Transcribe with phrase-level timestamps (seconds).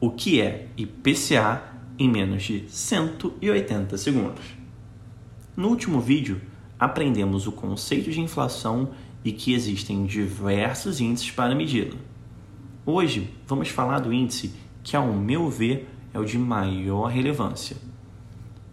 [0.00, 1.62] o que é IPCA
[1.98, 4.44] em menos de 180 segundos.
[5.56, 6.40] No último vídeo,
[6.78, 8.90] aprendemos o conceito de inflação
[9.24, 11.96] e que existem diversos índices para medi-la.
[12.86, 17.76] Hoje, vamos falar do índice que, ao meu ver, é o de maior relevância.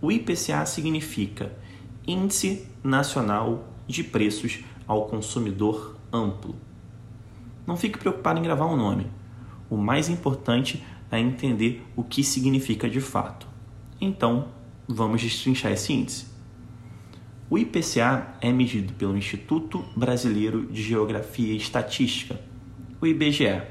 [0.00, 1.52] O IPCA significa
[2.06, 6.56] Índice Nacional de Preços ao Consumidor Amplo.
[7.66, 9.06] Não fique preocupado em gravar o um nome.
[9.68, 13.46] O mais importante é entender o que significa de fato.
[14.00, 14.48] Então,
[14.86, 16.26] vamos destrinchar esse índice.
[17.48, 22.40] O IPCA é medido pelo Instituto Brasileiro de Geografia e Estatística,
[23.00, 23.62] o IBGE.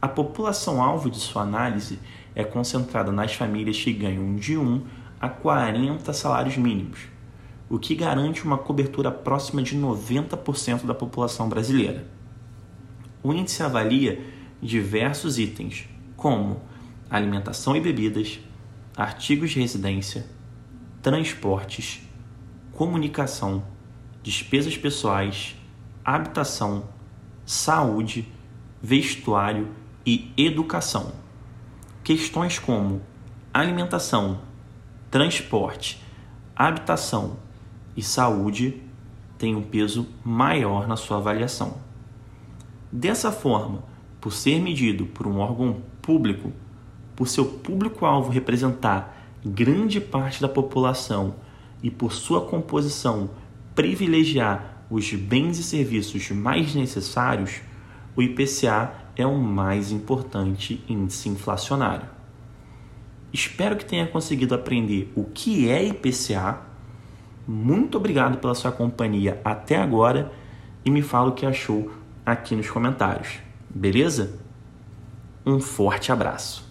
[0.00, 1.98] A população-alvo de sua análise
[2.34, 4.82] é concentrada nas famílias que ganham de 1
[5.20, 7.00] a 40 salários mínimos,
[7.68, 12.06] o que garante uma cobertura próxima de 90% da população brasileira.
[13.22, 14.24] O índice avalia
[14.62, 15.86] diversos itens,
[16.20, 16.60] como
[17.08, 18.38] alimentação e bebidas,
[18.94, 20.26] artigos de residência,
[21.00, 22.02] transportes,
[22.72, 23.64] comunicação,
[24.22, 25.56] despesas pessoais,
[26.04, 26.84] habitação,
[27.46, 28.28] saúde,
[28.82, 29.68] vestuário
[30.04, 31.10] e educação.
[32.04, 33.00] Questões como
[33.52, 34.42] alimentação,
[35.10, 36.04] transporte,
[36.54, 37.38] habitação
[37.96, 38.82] e saúde
[39.38, 41.78] têm um peso maior na sua avaliação.
[42.92, 43.89] Dessa forma,
[44.20, 46.52] por ser medido por um órgão público,
[47.16, 51.34] por seu público-alvo representar grande parte da população
[51.82, 53.30] e por sua composição
[53.74, 57.60] privilegiar os bens e serviços mais necessários,
[58.16, 62.06] o IPCA é o mais importante índice inflacionário.
[63.32, 66.60] Espero que tenha conseguido aprender o que é IPCA.
[67.46, 70.32] Muito obrigado pela sua companhia até agora
[70.84, 71.90] e me fala o que achou
[72.26, 73.49] aqui nos comentários.
[73.74, 74.30] Beleza?
[75.46, 76.69] Um forte abraço.